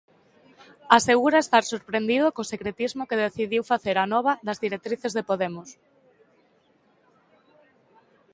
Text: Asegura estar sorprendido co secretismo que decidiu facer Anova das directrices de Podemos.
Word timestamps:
Asegura 0.97 1.39
estar 1.45 1.63
sorprendido 1.71 2.27
co 2.35 2.49
secretismo 2.53 3.07
que 3.09 3.21
decidiu 3.25 3.61
facer 3.71 3.95
Anova 3.99 4.33
das 4.47 4.61
directrices 4.65 5.13
de 5.17 5.23
Podemos. 5.29 5.69